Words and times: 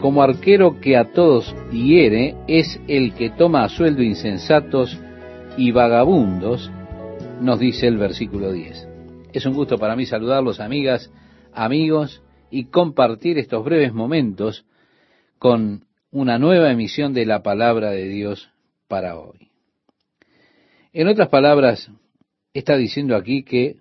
Como 0.00 0.22
arquero 0.22 0.78
que 0.80 0.96
a 0.96 1.10
todos 1.10 1.52
hiere 1.72 2.36
es 2.46 2.80
el 2.86 3.14
que 3.14 3.30
toma 3.30 3.64
a 3.64 3.68
sueldo 3.68 4.00
insensatos 4.00 4.96
y 5.56 5.72
vagabundos, 5.72 6.70
nos 7.40 7.58
dice 7.58 7.88
el 7.88 7.98
versículo 7.98 8.52
10. 8.52 8.88
Es 9.32 9.44
un 9.44 9.54
gusto 9.54 9.76
para 9.76 9.96
mí 9.96 10.06
saludarlos, 10.06 10.60
amigas, 10.60 11.12
amigos, 11.52 12.22
y 12.48 12.66
compartir 12.66 13.38
estos 13.38 13.64
breves 13.64 13.92
momentos 13.92 14.64
con 15.40 15.84
una 16.12 16.38
nueva 16.38 16.70
emisión 16.70 17.12
de 17.12 17.26
la 17.26 17.42
palabra 17.42 17.90
de 17.90 18.06
Dios 18.06 18.50
para 18.86 19.18
hoy. 19.18 19.50
En 20.92 21.08
otras 21.08 21.28
palabras, 21.28 21.90
está 22.54 22.76
diciendo 22.76 23.16
aquí 23.16 23.42
que 23.42 23.78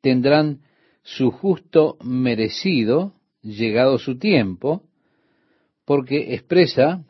tendrán 0.00 0.60
su 1.02 1.32
justo 1.32 1.96
merecido 2.04 3.14
llegado 3.42 3.98
su 3.98 4.16
tiempo, 4.16 4.85
porque 5.86 6.34
expresa, 6.34 7.04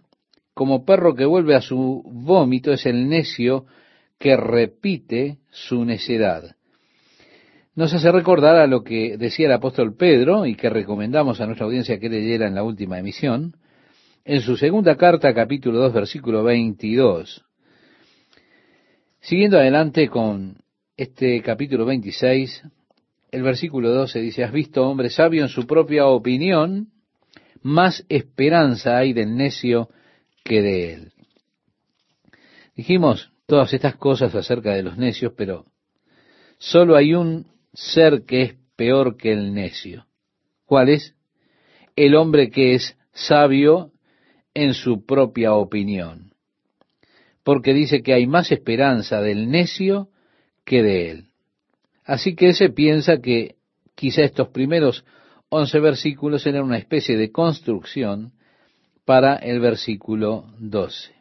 como 0.55 0.85
perro 0.85 1.15
que 1.15 1.25
vuelve 1.25 1.57
a 1.57 1.61
su 1.61 2.03
vómito 2.07 2.73
es 2.73 2.87
el 2.87 3.09
necio 3.09 3.67
que 4.19 4.37
repite 4.37 5.39
su 5.51 5.85
necedad. 5.85 6.55
Nos 7.75 7.93
hace 7.93 8.11
recordar 8.13 8.57
a 8.57 8.67
lo 8.67 8.85
que 8.85 9.17
decía 9.19 9.47
el 9.47 9.53
apóstol 9.53 9.97
Pedro 9.97 10.47
y 10.47 10.55
que 10.55 10.71
recomendamos 10.71 11.41
a 11.41 11.47
nuestra 11.47 11.67
audiencia 11.67 11.99
que 11.99 12.09
leyera 12.09 12.47
en 12.47 12.55
la 12.55 12.63
última 12.63 12.99
emisión, 12.99 13.57
en 14.25 14.41
su 14.41 14.57
segunda 14.57 14.97
carta, 14.97 15.35
capítulo 15.35 15.79
2, 15.81 15.93
versículo 15.93 16.43
22. 16.43 17.45
Siguiendo 19.21 19.59
adelante 19.59 20.09
con 20.09 20.57
este 20.97 21.43
capítulo 21.43 21.85
26, 21.85 22.63
el 23.31 23.43
versículo 23.43 23.91
12 23.91 24.21
dice, 24.21 24.45
has 24.45 24.53
visto 24.53 24.89
hombre 24.89 25.11
sabio 25.11 25.43
en 25.43 25.49
su 25.49 25.67
propia 25.67 26.07
opinión, 26.07 26.89
más 27.63 28.05
esperanza 28.09 28.99
hay 28.99 29.13
del 29.13 29.37
necio 29.37 29.89
que 30.45 30.63
de 30.63 30.93
él. 30.95 31.13
Dijimos 32.75 33.33
todas 33.47 33.73
estas 33.73 33.97
cosas 33.97 34.35
acerca 34.35 34.75
de 34.75 34.83
los 34.83 34.99
necios, 34.99 35.33
pero 35.37 35.65
solo 36.59 36.97
hay 36.97 37.15
un 37.15 37.47
ser 37.73 38.25
que 38.25 38.43
es 38.43 38.55
peor 38.77 39.17
que 39.17 39.33
el 39.33 39.55
necio. 39.55 40.07
¿Cuál 40.67 40.91
es? 40.91 41.15
El 41.95 42.15
hombre 42.15 42.51
que 42.51 42.75
es 42.75 42.99
sabio 43.13 43.93
en 44.55 44.75
su 44.75 45.07
propia 45.07 45.55
opinión. 45.55 46.33
Porque 47.43 47.73
dice 47.73 48.03
que 48.03 48.13
hay 48.13 48.27
más 48.27 48.53
esperanza 48.53 49.21
del 49.21 49.51
necio 49.51 50.11
que 50.65 50.83
de 50.83 51.11
él. 51.11 51.25
Así 52.05 52.35
que 52.35 52.53
se 52.53 52.71
piensa 52.71 53.19
que 53.19 53.57
quizá 53.95 54.23
estos 54.23 54.49
primeros 54.49 55.05
once 55.49 55.79
versículos 55.79 56.47
eran 56.47 56.65
una 56.65 56.79
especie 56.79 57.17
de 57.17 57.31
construcción 57.31 58.33
para 59.05 59.37
el 59.37 59.61
versículo 59.61 60.47
12. 60.59 61.15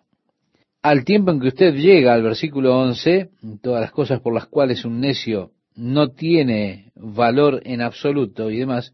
Al 0.82 1.04
tiempo 1.04 1.32
en 1.32 1.40
que 1.40 1.48
usted 1.48 1.74
llega 1.76 2.14
al 2.14 2.24
versículo 2.24 2.78
11, 2.80 3.30
todas 3.62 3.82
las 3.82 3.92
cosas 3.92 4.20
por 4.22 4.34
las 4.34 4.48
cuales 4.48 4.86
un 4.86 5.00
necio 5.00 5.52
no 5.76 6.10
tiene 6.10 6.92
valor 6.96 7.62
en 7.66 7.82
absoluto 7.82 8.50
y 8.50 8.60
demás, 8.60 8.94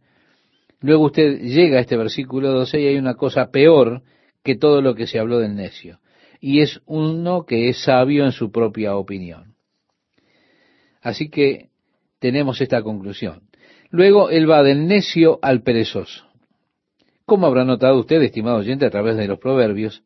luego 0.80 1.06
usted 1.06 1.40
llega 1.42 1.78
a 1.78 1.82
este 1.82 1.98
versículo 1.98 2.52
12 2.52 2.82
y 2.82 2.88
hay 2.88 2.98
una 2.98 3.16
cosa 3.16 3.52
peor 3.52 4.04
que 4.44 4.56
todo 4.56 4.82
lo 4.82 4.96
que 4.96 5.08
se 5.08 5.20
habló 5.20 5.40
del 5.40 5.56
necio, 5.56 6.00
y 6.40 6.62
es 6.62 6.82
uno 6.86 7.46
que 7.46 7.70
es 7.70 7.84
sabio 7.84 8.26
en 8.26 8.32
su 8.32 8.52
propia 8.52 8.96
opinión. 8.96 9.56
Así 11.02 11.30
que 11.30 11.70
tenemos 12.20 12.62
esta 12.62 12.82
conclusión. 12.82 13.51
Luego 13.92 14.30
él 14.30 14.50
va 14.50 14.64
del 14.64 14.88
necio 14.88 15.38
al 15.42 15.64
perezoso. 15.64 16.26
Como 17.26 17.46
habrá 17.46 17.66
notado 17.66 18.00
usted, 18.00 18.22
estimado 18.22 18.58
oyente, 18.58 18.86
a 18.86 18.90
través 18.90 19.18
de 19.18 19.28
los 19.28 19.38
proverbios, 19.38 20.04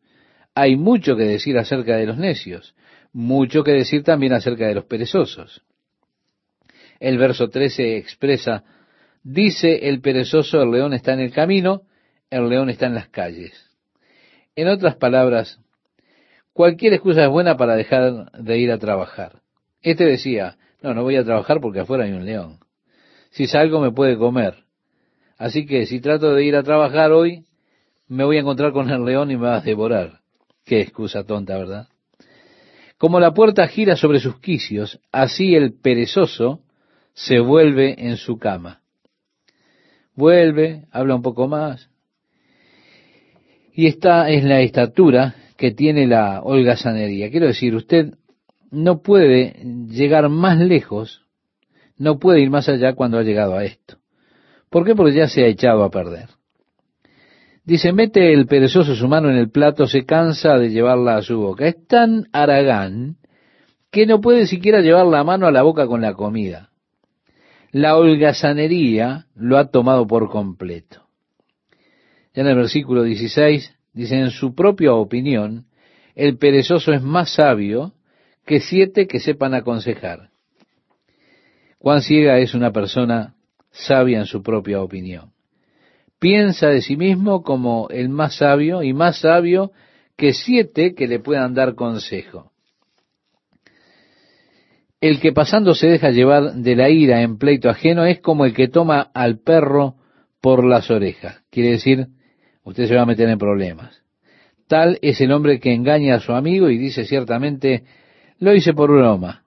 hay 0.55 0.75
mucho 0.75 1.15
que 1.15 1.23
decir 1.23 1.57
acerca 1.57 1.95
de 1.95 2.07
los 2.07 2.17
necios, 2.17 2.75
mucho 3.13 3.63
que 3.63 3.71
decir 3.71 4.03
también 4.03 4.33
acerca 4.33 4.67
de 4.67 4.73
los 4.73 4.85
perezosos. 4.85 5.61
El 6.99 7.19
verso 7.19 7.49
13 7.49 7.97
expresa, 7.97 8.63
dice 9.23 9.87
el 9.87 10.01
perezoso, 10.01 10.61
el 10.63 10.71
león 10.71 10.93
está 10.93 11.13
en 11.13 11.19
el 11.19 11.31
camino, 11.31 11.83
el 12.31 12.49
león 12.49 12.71
está 12.71 12.87
en 12.87 12.95
las 12.95 13.09
calles. 13.09 13.69
En 14.55 14.67
otras 14.67 14.95
palabras, 14.95 15.59
cualquier 16.53 16.93
excusa 16.93 17.25
es 17.25 17.29
buena 17.29 17.55
para 17.55 17.75
dejar 17.75 18.31
de 18.31 18.57
ir 18.57 18.71
a 18.71 18.79
trabajar. 18.79 19.41
Este 19.81 20.05
decía, 20.05 20.57
no, 20.81 20.95
no 20.95 21.03
voy 21.03 21.17
a 21.17 21.23
trabajar 21.23 21.59
porque 21.61 21.81
afuera 21.81 22.05
hay 22.05 22.13
un 22.13 22.25
león 22.25 22.64
si 23.35 23.47
salgo 23.47 23.81
me 23.81 23.91
puede 23.91 24.17
comer. 24.17 24.63
Así 25.37 25.65
que 25.65 25.85
si 25.85 25.99
trato 25.99 26.33
de 26.33 26.45
ir 26.45 26.55
a 26.55 26.63
trabajar 26.63 27.11
hoy, 27.11 27.43
me 28.07 28.23
voy 28.23 28.37
a 28.37 28.39
encontrar 28.39 28.71
con 28.71 28.89
el 28.89 29.03
león 29.03 29.29
y 29.29 29.35
me 29.35 29.47
va 29.47 29.57
a 29.57 29.61
devorar. 29.61 30.21
Qué 30.63 30.79
excusa 30.79 31.25
tonta, 31.25 31.57
¿verdad? 31.57 31.89
Como 32.97 33.19
la 33.19 33.33
puerta 33.33 33.67
gira 33.67 33.97
sobre 33.97 34.21
sus 34.21 34.39
quicios, 34.39 35.01
así 35.11 35.53
el 35.53 35.73
perezoso 35.73 36.61
se 37.13 37.39
vuelve 37.39 38.07
en 38.07 38.15
su 38.15 38.37
cama. 38.37 38.79
Vuelve, 40.15 40.85
habla 40.91 41.15
un 41.15 41.21
poco 41.21 41.49
más. 41.49 41.89
Y 43.73 43.87
esta 43.87 44.29
es 44.29 44.45
la 44.45 44.61
estatura 44.61 45.35
que 45.57 45.71
tiene 45.71 46.07
la 46.07 46.41
holgazanería. 46.41 47.29
Quiero 47.29 47.47
decir, 47.47 47.75
usted 47.75 48.13
no 48.71 49.01
puede 49.01 49.61
llegar 49.89 50.29
más 50.29 50.57
lejos 50.57 51.24
no 51.97 52.19
puede 52.19 52.41
ir 52.41 52.49
más 52.49 52.67
allá 52.69 52.93
cuando 52.93 53.17
ha 53.17 53.23
llegado 53.23 53.55
a 53.55 53.63
esto. 53.63 53.97
¿Por 54.69 54.85
qué? 54.85 54.95
Porque 54.95 55.13
ya 55.13 55.27
se 55.27 55.43
ha 55.43 55.47
echado 55.47 55.83
a 55.83 55.91
perder. 55.91 56.29
Dice, 57.63 57.93
mete 57.93 58.31
el 58.31 58.45
perezoso 58.45 58.95
su 58.95 59.07
mano 59.07 59.29
en 59.29 59.37
el 59.37 59.49
plato, 59.49 59.87
se 59.87 60.05
cansa 60.05 60.57
de 60.57 60.69
llevarla 60.69 61.17
a 61.17 61.21
su 61.23 61.39
boca. 61.39 61.67
Es 61.67 61.87
tan 61.87 62.27
aragán 62.31 63.17
que 63.91 64.05
no 64.05 64.21
puede 64.21 64.45
siquiera 64.45 64.81
llevar 64.81 65.07
la 65.07 65.23
mano 65.23 65.47
a 65.47 65.51
la 65.51 65.63
boca 65.63 65.87
con 65.87 66.01
la 66.01 66.13
comida. 66.13 66.69
La 67.71 67.97
holgazanería 67.97 69.25
lo 69.35 69.57
ha 69.57 69.71
tomado 69.71 70.05
por 70.05 70.29
completo. 70.29 71.07
Ya 72.33 72.41
en 72.43 72.49
el 72.49 72.55
versículo 72.55 73.03
16 73.03 73.73
dice, 73.93 74.15
en 74.19 74.29
su 74.29 74.53
propia 74.53 74.93
opinión, 74.93 75.65
el 76.13 76.37
perezoso 76.37 76.93
es 76.93 77.01
más 77.01 77.33
sabio 77.33 77.93
que 78.45 78.59
siete 78.59 79.07
que 79.07 79.19
sepan 79.19 79.53
aconsejar. 79.53 80.29
Cuán 81.85 82.01
ciega 82.01 82.39
es 82.39 82.55
una 82.55 82.71
persona 82.71 83.35
sabia 83.69 84.17
en 84.17 84.25
su 84.25 84.41
propia 84.41 84.81
opinión. 84.81 85.33
Piensa 86.19 86.69
de 86.69 86.81
sí 86.81 86.97
mismo 86.97 87.43
como 87.43 87.89
el 87.91 88.09
más 88.09 88.37
sabio 88.37 88.81
y 88.81 88.91
más 88.91 89.19
sabio 89.19 89.71
que 90.17 90.33
siete 90.33 90.95
que 90.95 91.05
le 91.05 91.19
puedan 91.19 91.53
dar 91.53 91.75
consejo. 91.75 92.51
El 94.99 95.19
que 95.19 95.31
pasando 95.31 95.75
se 95.75 95.85
deja 95.85 96.09
llevar 96.09 96.55
de 96.55 96.75
la 96.75 96.89
ira 96.89 97.21
en 97.21 97.37
pleito 97.37 97.69
ajeno 97.69 98.03
es 98.03 98.19
como 98.19 98.45
el 98.45 98.55
que 98.55 98.67
toma 98.67 99.11
al 99.13 99.37
perro 99.37 99.93
por 100.41 100.65
las 100.65 100.89
orejas. 100.89 101.43
Quiere 101.51 101.69
decir, 101.69 102.07
usted 102.63 102.87
se 102.87 102.95
va 102.95 103.03
a 103.03 103.05
meter 103.05 103.29
en 103.29 103.37
problemas. 103.37 104.01
Tal 104.67 104.97
es 105.03 105.21
el 105.21 105.31
hombre 105.31 105.59
que 105.59 105.71
engaña 105.71 106.15
a 106.15 106.19
su 106.19 106.33
amigo 106.33 106.67
y 106.71 106.79
dice 106.79 107.05
ciertamente, 107.05 107.83
lo 108.39 108.55
hice 108.55 108.73
por 108.73 108.89
broma. 108.89 109.44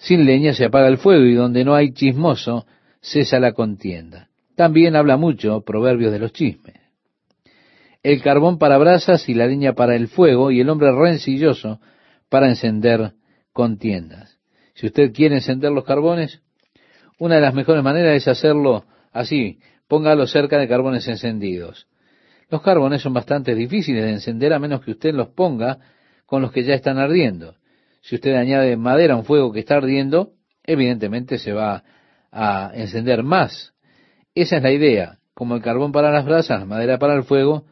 Sin 0.00 0.24
leña 0.24 0.54
se 0.54 0.64
apaga 0.64 0.88
el 0.88 0.96
fuego 0.96 1.24
y 1.26 1.34
donde 1.34 1.62
no 1.62 1.74
hay 1.74 1.92
chismoso 1.92 2.66
cesa 3.02 3.38
la 3.38 3.52
contienda. 3.52 4.28
También 4.56 4.96
habla 4.96 5.18
mucho 5.18 5.60
proverbios 5.60 6.10
de 6.10 6.18
los 6.18 6.32
chismes. 6.32 6.76
El 8.02 8.22
carbón 8.22 8.58
para 8.58 8.78
brasas 8.78 9.28
y 9.28 9.34
la 9.34 9.46
leña 9.46 9.74
para 9.74 9.94
el 9.94 10.08
fuego 10.08 10.50
y 10.50 10.60
el 10.60 10.70
hombre 10.70 10.90
rencilloso 10.90 11.80
para 12.30 12.48
encender 12.48 13.12
contiendas. 13.52 14.38
Si 14.72 14.86
usted 14.86 15.12
quiere 15.12 15.34
encender 15.34 15.70
los 15.70 15.84
carbones, 15.84 16.40
una 17.18 17.34
de 17.34 17.42
las 17.42 17.52
mejores 17.52 17.84
maneras 17.84 18.16
es 18.16 18.26
hacerlo 18.26 18.86
así, 19.12 19.58
póngalo 19.86 20.26
cerca 20.26 20.56
de 20.58 20.66
carbones 20.66 21.06
encendidos. 21.08 21.88
Los 22.48 22.62
carbones 22.62 23.02
son 23.02 23.12
bastante 23.12 23.54
difíciles 23.54 24.02
de 24.02 24.12
encender 24.12 24.54
a 24.54 24.58
menos 24.58 24.80
que 24.80 24.92
usted 24.92 25.12
los 25.12 25.28
ponga 25.28 25.78
con 26.24 26.40
los 26.40 26.52
que 26.52 26.64
ya 26.64 26.72
están 26.72 26.96
ardiendo. 26.96 27.59
Si 28.00 28.16
usted 28.16 28.34
añade 28.34 28.76
madera 28.76 29.14
a 29.14 29.16
un 29.16 29.24
fuego 29.24 29.52
que 29.52 29.60
está 29.60 29.76
ardiendo, 29.76 30.32
evidentemente 30.64 31.38
se 31.38 31.52
va 31.52 31.84
a 32.32 32.72
encender 32.74 33.22
más. 33.22 33.74
Esa 34.34 34.56
es 34.56 34.62
la 34.62 34.72
idea. 34.72 35.18
Como 35.34 35.56
el 35.56 35.62
carbón 35.62 35.92
para 35.92 36.10
las 36.10 36.24
brasas, 36.24 36.66
madera 36.66 36.98
para 36.98 37.14
el 37.14 37.24
fuego, 37.24 37.64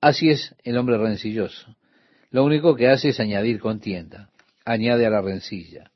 Así 0.00 0.30
es 0.30 0.54
el 0.62 0.76
hombre 0.76 0.98
rencilloso. 0.98 1.76
Lo 2.30 2.44
único 2.44 2.74
que 2.76 2.88
hace 2.88 3.08
es 3.08 3.20
añadir 3.20 3.60
contienda, 3.60 4.30
añade 4.64 5.06
a 5.06 5.10
la 5.10 5.22
rencilla. 5.22 5.90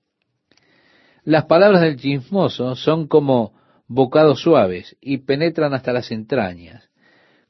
Las 1.23 1.45
palabras 1.45 1.83
del 1.83 1.97
chismoso 1.97 2.75
son 2.77 3.07
como 3.07 3.53
bocados 3.87 4.41
suaves 4.41 4.97
y 5.01 5.19
penetran 5.19 5.75
hasta 5.75 5.93
las 5.93 6.11
entrañas. 6.11 6.89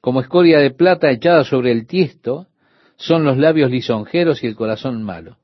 Como 0.00 0.20
escoria 0.20 0.58
de 0.58 0.70
plata 0.70 1.10
echada 1.10 1.44
sobre 1.44 1.72
el 1.72 1.86
tiesto, 1.86 2.48
son 2.96 3.24
los 3.24 3.38
labios 3.38 3.70
lisonjeros 3.70 4.42
y 4.42 4.46
el 4.46 4.56
corazón 4.56 5.02
malo. 5.02 5.38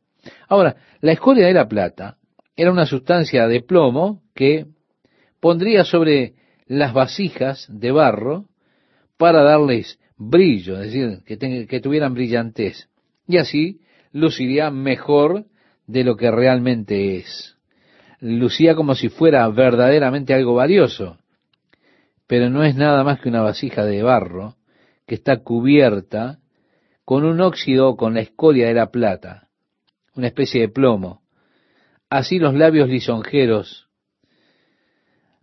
Ahora, 0.48 0.76
la 1.00 1.12
escoria 1.12 1.46
de 1.46 1.54
la 1.54 1.68
plata 1.68 2.16
era 2.56 2.72
una 2.72 2.86
sustancia 2.86 3.46
de 3.46 3.60
plomo 3.60 4.22
que 4.34 4.66
pondría 5.40 5.84
sobre 5.84 6.34
las 6.66 6.92
vasijas 6.92 7.66
de 7.68 7.92
barro 7.92 8.46
para 9.16 9.42
darles 9.42 9.98
brillo, 10.16 10.80
es 10.80 10.92
decir, 10.92 11.22
que, 11.68 11.80
tuvieran 11.80 12.14
brillantez. 12.14 12.88
Y 13.26 13.38
así 13.38 13.80
luciría 14.12 14.70
mejor 14.70 15.44
de 15.86 16.04
lo 16.04 16.16
que 16.16 16.30
realmente 16.30 17.16
es. 17.16 17.56
Lucía 18.20 18.74
como 18.74 18.94
si 18.94 19.08
fuera 19.08 19.46
verdaderamente 19.48 20.32
algo 20.34 20.54
valioso, 20.54 21.18
pero 22.26 22.50
no 22.50 22.64
es 22.64 22.74
nada 22.74 23.04
más 23.04 23.20
que 23.20 23.28
una 23.28 23.42
vasija 23.42 23.84
de 23.84 24.02
barro 24.02 24.56
que 25.06 25.14
está 25.14 25.38
cubierta 25.42 26.38
con 27.04 27.24
un 27.24 27.40
óxido 27.40 27.96
con 27.96 28.14
la 28.14 28.20
escoria 28.20 28.66
de 28.66 28.74
la 28.74 28.90
plata, 28.90 29.45
una 30.16 30.28
especie 30.28 30.62
de 30.62 30.68
plomo. 30.68 31.22
Así 32.08 32.38
los 32.38 32.54
labios 32.54 32.88
lisonjeros 32.88 33.88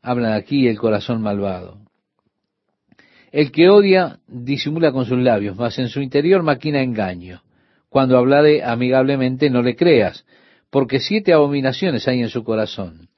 hablan 0.02 0.34
aquí 0.34 0.68
el 0.68 0.78
corazón 0.78 1.22
malvado. 1.22 1.80
El 3.32 3.52
que 3.52 3.70
odia 3.70 4.20
disimula 4.28 4.92
con 4.92 5.06
sus 5.06 5.18
labios, 5.18 5.56
mas 5.56 5.80
en 5.80 5.90
su 5.90 6.02
interior 6.02 6.44
maquina 6.44 6.82
engaño. 6.82 7.42
Cuando 7.90 8.18
hablare 8.18 8.64
amigablemente 8.64 9.50
no 9.50 9.62
le 9.62 9.76
creas, 9.76 10.26
porque 10.70 11.00
siete 11.00 11.34
abominaciones 11.34 12.08
hay 12.08 12.22
en 12.22 12.30
su 12.30 12.44
corazón. 12.44 13.10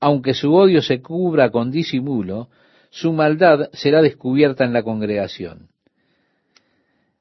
Aunque 0.00 0.34
su 0.34 0.54
odio 0.54 0.82
se 0.82 1.00
cubra 1.00 1.50
con 1.50 1.70
disimulo, 1.70 2.48
su 2.90 3.12
maldad 3.12 3.68
será 3.72 4.00
descubierta 4.00 4.64
en 4.64 4.72
la 4.72 4.82
congregación. 4.82 5.68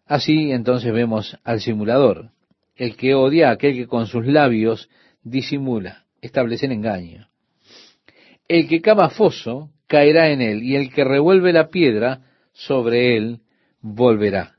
Así 0.06 0.52
entonces 0.52 0.94
vemos 0.94 1.38
al 1.44 1.60
simulador, 1.60 2.32
el 2.78 2.96
que 2.96 3.16
odia 3.16 3.50
a 3.50 3.54
aquel 3.54 3.76
que 3.76 3.88
con 3.88 4.08
sus 4.08 4.26
labios 4.26 4.90
disimula, 5.24 6.06
establece 6.22 6.68
el 6.68 6.74
engaño. 6.74 7.28
El 8.48 8.68
que 8.68 8.82
cava 8.82 9.10
foso 9.10 9.72
caerá 9.88 10.30
en 10.30 10.42
él, 10.42 10.64
y 10.64 10.76
el 10.76 10.92
que 10.92 11.04
revuelve 11.04 11.52
la 11.54 11.70
piedra 11.70 12.22
sobre 12.54 13.18
él 13.18 13.40
volverá. 13.82 14.56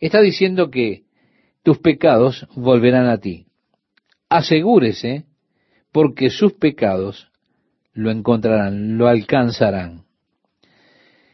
Está 0.00 0.20
diciendo 0.20 0.70
que 0.70 1.02
tus 1.62 1.78
pecados 1.78 2.46
volverán 2.54 3.06
a 3.06 3.18
ti. 3.18 3.46
Asegúrese, 4.28 5.24
porque 5.92 6.30
sus 6.30 6.54
pecados 6.54 7.30
lo 7.92 8.10
encontrarán, 8.10 8.96
lo 8.96 9.08
alcanzarán. 9.08 10.04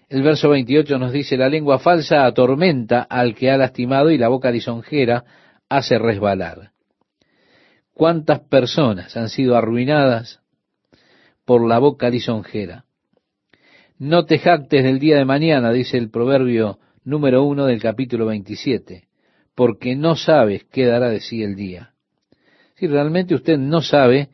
El 0.08 0.22
verso 0.22 0.48
28 0.50 0.98
nos 0.98 1.12
dice, 1.12 1.36
la 1.36 1.48
lengua 1.48 1.78
falsa 1.78 2.26
atormenta 2.26 3.02
al 3.02 3.34
que 3.34 3.50
ha 3.50 3.56
lastimado 3.56 4.10
y 4.10 4.18
la 4.18 4.28
boca 4.28 4.50
lisonjera 4.50 5.24
hace 5.68 5.98
resbalar. 5.98 6.72
¿Cuántas 7.94 8.40
personas 8.40 9.16
han 9.16 9.28
sido 9.28 9.56
arruinadas 9.56 10.40
por 11.44 11.66
la 11.66 11.78
boca 11.78 12.10
lisonjera? 12.10 12.84
No 13.98 14.26
te 14.26 14.38
jactes 14.38 14.84
del 14.84 14.98
día 14.98 15.16
de 15.16 15.24
mañana, 15.24 15.72
dice 15.72 15.96
el 15.96 16.10
proverbio 16.10 16.78
número 17.04 17.44
uno 17.44 17.64
del 17.64 17.80
capítulo 17.80 18.26
27, 18.26 19.04
porque 19.54 19.96
no 19.96 20.16
sabes 20.16 20.64
qué 20.64 20.84
dará 20.84 21.08
de 21.08 21.20
sí 21.20 21.42
el 21.42 21.54
día. 21.54 21.94
Si 22.74 22.86
realmente 22.86 23.34
usted 23.34 23.56
no 23.56 23.80
sabe 23.80 24.28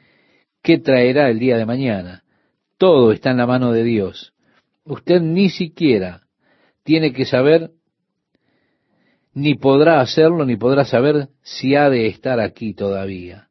qué 0.62 0.78
traerá 0.78 1.30
el 1.30 1.38
día 1.38 1.56
de 1.56 1.66
mañana, 1.66 2.24
todo 2.76 3.12
está 3.12 3.30
en 3.30 3.36
la 3.36 3.46
mano 3.46 3.70
de 3.70 3.84
Dios. 3.84 4.32
Usted 4.84 5.20
ni 5.20 5.48
siquiera 5.48 6.22
tiene 6.82 7.12
que 7.12 7.24
saber, 7.24 7.70
ni 9.34 9.54
podrá 9.54 10.00
hacerlo, 10.00 10.44
ni 10.44 10.56
podrá 10.56 10.84
saber 10.84 11.28
si 11.42 11.74
ha 11.74 11.88
de 11.88 12.06
estar 12.06 12.40
aquí 12.40 12.74
todavía. 12.74 13.48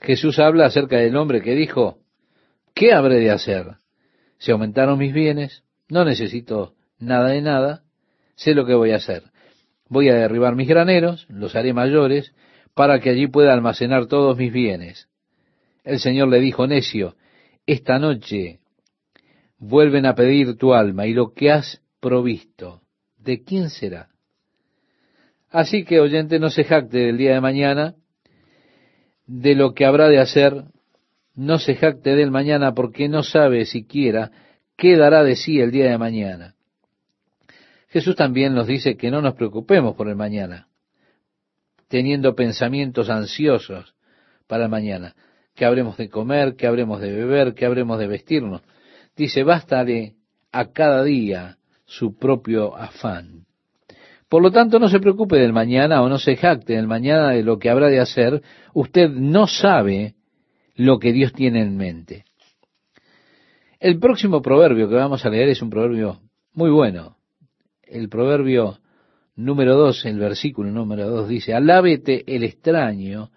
Jesús 0.00 0.38
habla 0.38 0.66
acerca 0.66 0.96
del 0.96 1.16
hombre 1.16 1.42
que 1.42 1.54
dijo, 1.54 1.98
¿qué 2.74 2.92
habré 2.92 3.16
de 3.16 3.30
hacer? 3.30 3.76
Se 4.38 4.52
aumentaron 4.52 4.98
mis 4.98 5.12
bienes, 5.12 5.64
no 5.88 6.04
necesito 6.04 6.74
nada 6.98 7.30
de 7.30 7.42
nada, 7.42 7.82
sé 8.36 8.54
lo 8.54 8.66
que 8.66 8.74
voy 8.74 8.92
a 8.92 8.96
hacer. 8.96 9.24
Voy 9.88 10.08
a 10.08 10.14
derribar 10.14 10.54
mis 10.54 10.68
graneros, 10.68 11.26
los 11.28 11.56
haré 11.56 11.72
mayores, 11.72 12.34
para 12.74 13.00
que 13.00 13.10
allí 13.10 13.26
pueda 13.26 13.52
almacenar 13.52 14.06
todos 14.06 14.36
mis 14.36 14.52
bienes. 14.52 15.08
El 15.82 15.98
Señor 15.98 16.28
le 16.28 16.38
dijo, 16.38 16.66
necio, 16.66 17.16
esta 17.66 17.98
noche 17.98 18.60
vuelven 19.58 20.06
a 20.06 20.14
pedir 20.14 20.56
tu 20.56 20.74
alma 20.74 21.06
y 21.06 21.14
lo 21.14 21.32
que 21.32 21.50
has 21.50 21.82
provisto, 22.00 22.82
¿de 23.16 23.42
quién 23.42 23.70
será? 23.70 24.10
Así 25.50 25.84
que, 25.84 26.00
oyente, 26.00 26.38
no 26.38 26.50
se 26.50 26.64
jacte 26.64 26.98
del 26.98 27.16
día 27.16 27.34
de 27.34 27.40
mañana, 27.40 27.94
de 29.26 29.54
lo 29.54 29.74
que 29.74 29.84
habrá 29.86 30.08
de 30.08 30.18
hacer, 30.18 30.64
no 31.34 31.58
se 31.58 31.74
jacte 31.74 32.16
del 32.16 32.30
mañana 32.30 32.74
porque 32.74 33.08
no 33.08 33.22
sabe 33.22 33.64
siquiera 33.64 34.30
qué 34.76 34.96
dará 34.96 35.22
de 35.22 35.36
sí 35.36 35.60
el 35.60 35.70
día 35.70 35.90
de 35.90 35.98
mañana. 35.98 36.54
Jesús 37.88 38.16
también 38.16 38.54
nos 38.54 38.66
dice 38.66 38.96
que 38.96 39.10
no 39.10 39.22
nos 39.22 39.34
preocupemos 39.34 39.96
por 39.96 40.08
el 40.08 40.16
mañana, 40.16 40.68
teniendo 41.88 42.34
pensamientos 42.34 43.08
ansiosos 43.08 43.94
para 44.46 44.64
el 44.64 44.70
mañana, 44.70 45.14
que 45.54 45.64
habremos 45.64 45.96
de 45.96 46.10
comer, 46.10 46.54
que 46.56 46.66
habremos 46.66 47.00
de 47.00 47.12
beber, 47.12 47.54
que 47.54 47.64
habremos 47.64 47.98
de 47.98 48.06
vestirnos. 48.06 48.62
Dice, 49.16 49.42
bástale 49.42 50.16
a 50.52 50.72
cada 50.72 51.02
día 51.02 51.58
su 51.86 52.16
propio 52.16 52.76
afán. 52.76 53.47
Por 54.28 54.42
lo 54.42 54.50
tanto, 54.50 54.78
no 54.78 54.88
se 54.88 55.00
preocupe 55.00 55.36
del 55.36 55.52
mañana 55.52 56.02
o 56.02 56.08
no 56.08 56.18
se 56.18 56.36
jacte 56.36 56.74
del 56.74 56.86
mañana 56.86 57.30
de 57.30 57.42
lo 57.42 57.58
que 57.58 57.70
habrá 57.70 57.88
de 57.88 58.00
hacer. 58.00 58.42
Usted 58.74 59.08
no 59.08 59.46
sabe 59.46 60.14
lo 60.74 60.98
que 60.98 61.12
Dios 61.12 61.32
tiene 61.32 61.62
en 61.62 61.76
mente. 61.76 62.24
El 63.80 63.98
próximo 63.98 64.42
proverbio 64.42 64.88
que 64.88 64.96
vamos 64.96 65.24
a 65.24 65.30
leer 65.30 65.48
es 65.48 65.62
un 65.62 65.70
proverbio 65.70 66.20
muy 66.52 66.70
bueno. 66.70 67.16
El 67.82 68.08
proverbio 68.08 68.78
número 69.34 69.76
dos, 69.76 70.04
el 70.04 70.18
versículo 70.18 70.70
número 70.70 71.08
dos 71.08 71.28
dice, 71.28 71.54
alábete 71.54 72.24
el 72.26 72.42
extraño 72.42 73.30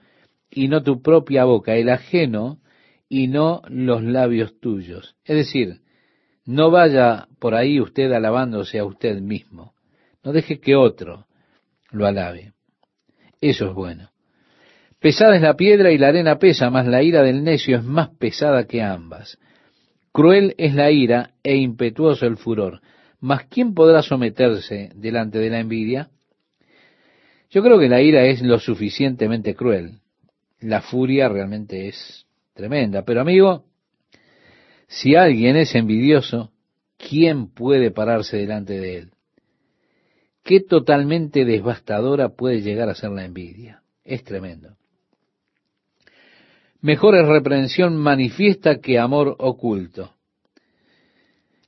y 0.49 0.67
no 0.67 0.83
tu 0.83 1.01
propia 1.01 1.45
boca, 1.45 1.75
el 1.75 1.89
ajeno 1.89 2.59
y 3.07 3.27
no 3.27 3.61
los 3.69 4.03
labios 4.03 4.59
tuyos. 4.59 5.15
Es 5.23 5.37
decir, 5.37 5.81
no 6.45 6.71
vaya 6.71 7.27
por 7.39 7.55
ahí 7.55 7.79
usted 7.79 8.11
alabándose 8.11 8.79
a 8.79 8.85
usted 8.85 9.21
mismo. 9.21 9.73
No 10.23 10.33
deje 10.33 10.59
que 10.59 10.75
otro 10.75 11.27
lo 11.91 12.05
alabe. 12.05 12.53
Eso 13.39 13.67
es 13.69 13.73
bueno. 13.73 14.11
Pesada 14.99 15.35
es 15.35 15.41
la 15.41 15.55
piedra 15.55 15.91
y 15.91 15.97
la 15.97 16.09
arena 16.09 16.37
pesa, 16.37 16.69
mas 16.69 16.85
la 16.85 17.01
ira 17.01 17.23
del 17.23 17.43
necio 17.43 17.77
es 17.77 17.83
más 17.83 18.09
pesada 18.09 18.67
que 18.67 18.83
ambas. 18.83 19.39
Cruel 20.11 20.53
es 20.57 20.75
la 20.75 20.91
ira 20.91 21.31
e 21.41 21.55
impetuoso 21.55 22.27
el 22.27 22.37
furor. 22.37 22.81
Mas 23.19 23.45
¿quién 23.45 23.73
podrá 23.73 24.03
someterse 24.03 24.91
delante 24.95 25.39
de 25.39 25.49
la 25.49 25.59
envidia? 25.59 26.09
Yo 27.49 27.63
creo 27.63 27.79
que 27.79 27.89
la 27.89 28.01
ira 28.01 28.25
es 28.25 28.41
lo 28.41 28.59
suficientemente 28.59 29.55
cruel. 29.55 29.99
La 30.59 30.81
furia 30.81 31.27
realmente 31.29 31.87
es 31.87 32.25
tremenda. 32.53 33.03
Pero 33.03 33.21
amigo, 33.21 33.65
si 34.87 35.15
alguien 35.15 35.55
es 35.55 35.73
envidioso, 35.73 36.51
¿quién 36.97 37.47
puede 37.47 37.89
pararse 37.89 38.37
delante 38.37 38.79
de 38.79 38.97
él? 38.97 39.11
¿Qué 40.43 40.61
totalmente 40.61 41.45
devastadora 41.45 42.29
puede 42.29 42.61
llegar 42.61 42.89
a 42.89 42.95
ser 42.95 43.11
la 43.11 43.25
envidia? 43.25 43.83
Es 44.03 44.23
tremendo. 44.23 44.75
Mejor 46.81 47.15
es 47.15 47.27
reprensión 47.27 47.95
manifiesta 47.95 48.79
que 48.79 48.97
amor 48.97 49.35
oculto. 49.37 50.15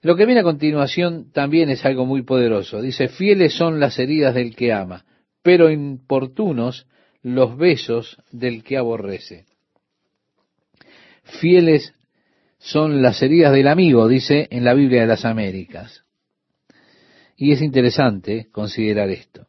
Lo 0.01 0.15
que 0.15 0.25
viene 0.25 0.41
a 0.41 0.43
continuación 0.43 1.31
también 1.31 1.69
es 1.69 1.85
algo 1.85 2.05
muy 2.05 2.23
poderoso. 2.23 2.81
Dice, 2.81 3.07
fieles 3.07 3.53
son 3.53 3.79
las 3.79 3.99
heridas 3.99 4.33
del 4.33 4.55
que 4.55 4.73
ama, 4.73 5.05
pero 5.43 5.69
importunos 5.69 6.87
los 7.21 7.55
besos 7.55 8.17
del 8.31 8.63
que 8.63 8.77
aborrece. 8.77 9.45
Fieles 11.23 11.93
son 12.57 13.01
las 13.01 13.21
heridas 13.21 13.53
del 13.53 13.67
amigo, 13.67 14.07
dice 14.07 14.47
en 14.49 14.65
la 14.65 14.73
Biblia 14.73 15.01
de 15.01 15.07
las 15.07 15.25
Américas. 15.25 16.02
Y 17.43 17.51
es 17.51 17.61
interesante 17.61 18.47
considerar 18.53 19.09
esto. 19.09 19.47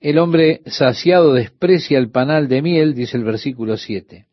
El 0.00 0.18
hombre 0.18 0.60
saciado 0.66 1.32
desprecia 1.32 1.96
el 1.96 2.10
panal 2.10 2.46
de 2.46 2.60
miel, 2.60 2.94
dice 2.94 3.16
el 3.16 3.24
versículo 3.24 3.78
7. 3.78 4.26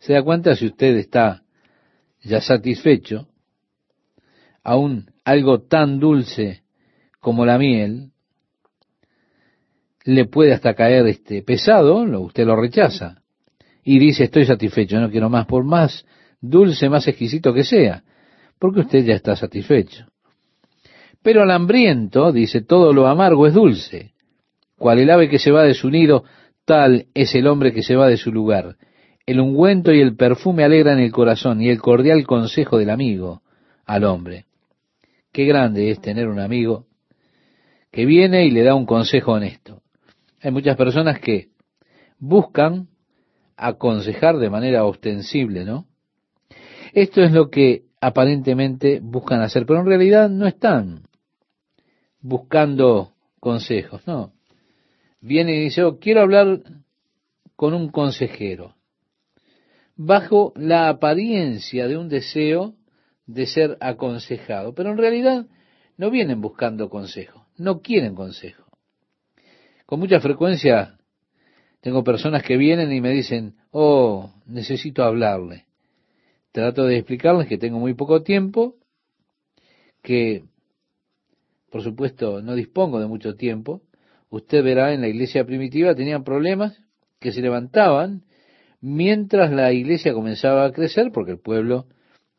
Se 0.00 0.12
da 0.12 0.20
cuenta 0.24 0.56
si 0.56 0.66
usted 0.66 0.96
está 0.96 1.44
ya 2.24 2.40
satisfecho, 2.40 3.28
aún 4.64 5.12
algo 5.22 5.60
tan 5.60 6.00
dulce 6.00 6.62
como 7.20 7.46
la 7.46 7.56
miel, 7.56 8.10
le 10.02 10.24
puede 10.24 10.52
hasta 10.52 10.74
caer 10.74 11.06
este 11.06 11.40
pesado, 11.44 11.98
usted 12.20 12.46
lo 12.46 12.56
rechaza 12.56 13.22
y 13.84 14.00
dice 14.00 14.24
estoy 14.24 14.44
satisfecho, 14.44 14.98
no 14.98 15.08
quiero 15.08 15.30
más, 15.30 15.46
por 15.46 15.62
más 15.62 16.04
dulce, 16.40 16.88
más 16.88 17.06
exquisito 17.06 17.54
que 17.54 17.62
sea, 17.62 18.02
porque 18.58 18.80
usted 18.80 19.04
ya 19.04 19.14
está 19.14 19.36
satisfecho. 19.36 20.09
Pero 21.22 21.42
al 21.42 21.50
hambriento, 21.50 22.32
dice, 22.32 22.62
todo 22.62 22.92
lo 22.92 23.06
amargo 23.06 23.46
es 23.46 23.54
dulce. 23.54 24.12
Cual 24.78 24.98
el 24.98 25.10
ave 25.10 25.28
que 25.28 25.38
se 25.38 25.50
va 25.50 25.62
de 25.62 25.74
su 25.74 25.90
nido, 25.90 26.24
tal 26.64 27.06
es 27.14 27.34
el 27.34 27.46
hombre 27.46 27.72
que 27.72 27.82
se 27.82 27.96
va 27.96 28.08
de 28.08 28.16
su 28.16 28.32
lugar. 28.32 28.76
El 29.26 29.40
ungüento 29.40 29.92
y 29.92 30.00
el 30.00 30.16
perfume 30.16 30.64
alegran 30.64 30.98
el 30.98 31.12
corazón 31.12 31.60
y 31.60 31.68
el 31.68 31.80
cordial 31.80 32.26
consejo 32.26 32.78
del 32.78 32.90
amigo 32.90 33.42
al 33.84 34.04
hombre. 34.04 34.46
Qué 35.32 35.44
grande 35.44 35.90
es 35.90 36.00
tener 36.00 36.28
un 36.28 36.40
amigo 36.40 36.86
que 37.92 38.06
viene 38.06 38.46
y 38.46 38.50
le 38.50 38.62
da 38.62 38.74
un 38.74 38.86
consejo 38.86 39.32
honesto. 39.32 39.82
Hay 40.42 40.50
muchas 40.50 40.76
personas 40.76 41.20
que 41.20 41.48
buscan 42.18 42.88
aconsejar 43.56 44.38
de 44.38 44.48
manera 44.48 44.84
ostensible, 44.84 45.64
¿no? 45.64 45.86
Esto 46.92 47.22
es 47.22 47.32
lo 47.32 47.50
que 47.50 47.84
aparentemente 48.00 49.00
buscan 49.02 49.42
hacer, 49.42 49.66
pero 49.66 49.80
en 49.80 49.86
realidad 49.86 50.30
no 50.30 50.46
están 50.46 51.02
buscando 52.20 53.12
consejos, 53.40 54.06
no. 54.06 54.32
Viene 55.20 55.54
y 55.54 55.60
dice, 55.60 55.82
oh, 55.84 55.98
quiero 55.98 56.22
hablar 56.22 56.62
con 57.56 57.74
un 57.74 57.90
consejero, 57.90 58.74
bajo 59.96 60.52
la 60.56 60.88
apariencia 60.88 61.86
de 61.86 61.98
un 61.98 62.08
deseo 62.08 62.74
de 63.26 63.46
ser 63.46 63.76
aconsejado, 63.80 64.74
pero 64.74 64.90
en 64.90 64.98
realidad 64.98 65.46
no 65.98 66.10
vienen 66.10 66.40
buscando 66.40 66.88
consejo, 66.88 67.46
no 67.58 67.82
quieren 67.82 68.14
consejo. 68.14 68.64
Con 69.84 70.00
mucha 70.00 70.20
frecuencia 70.20 70.98
tengo 71.80 72.02
personas 72.02 72.42
que 72.42 72.56
vienen 72.56 72.92
y 72.92 73.00
me 73.00 73.10
dicen, 73.10 73.56
oh, 73.70 74.32
necesito 74.46 75.02
hablarle. 75.04 75.66
Trato 76.52 76.84
de 76.84 76.96
explicarles 76.96 77.46
que 77.46 77.58
tengo 77.58 77.78
muy 77.78 77.94
poco 77.94 78.22
tiempo, 78.22 78.76
que 80.02 80.44
por 81.70 81.82
supuesto 81.82 82.42
no 82.42 82.54
dispongo 82.54 83.00
de 83.00 83.06
mucho 83.06 83.34
tiempo. 83.36 83.82
Usted 84.28 84.62
verá 84.62 84.92
en 84.92 85.00
la 85.00 85.08
iglesia 85.08 85.44
primitiva 85.44 85.94
tenían 85.94 86.24
problemas 86.24 86.80
que 87.18 87.32
se 87.32 87.40
levantaban 87.40 88.22
mientras 88.80 89.52
la 89.52 89.72
iglesia 89.72 90.12
comenzaba 90.12 90.64
a 90.64 90.72
crecer, 90.72 91.12
porque 91.12 91.32
el 91.32 91.38
pueblo 91.38 91.86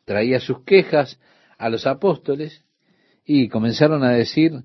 traía 0.06 0.40
sus 0.40 0.64
quejas 0.64 1.20
a 1.58 1.70
los 1.70 1.86
apóstoles 1.86 2.66
y 3.26 3.48
comenzaron 3.50 4.04
a 4.04 4.12
decir, 4.12 4.64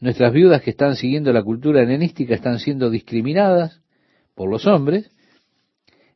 nuestras 0.00 0.32
viudas 0.32 0.62
que 0.62 0.70
están 0.70 0.96
siguiendo 0.96 1.32
la 1.32 1.42
cultura 1.42 1.82
helenística 1.82 2.34
están 2.34 2.58
siendo 2.58 2.90
discriminadas 2.90 3.82
por 4.34 4.48
los 4.48 4.66
hombres, 4.66 5.10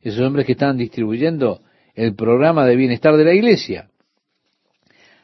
esos 0.01 0.21
hombres 0.21 0.45
que 0.45 0.53
están 0.53 0.77
distribuyendo 0.77 1.61
el 1.93 2.15
programa 2.15 2.65
de 2.65 2.75
bienestar 2.75 3.15
de 3.15 3.25
la 3.25 3.33
iglesia. 3.33 3.89